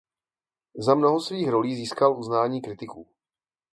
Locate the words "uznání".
2.19-2.61